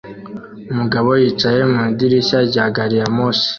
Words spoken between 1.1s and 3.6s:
yicaye mu idirishya rya gari ya moshi